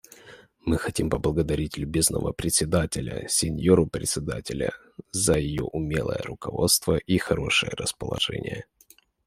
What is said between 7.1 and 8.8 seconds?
хорошее расположение.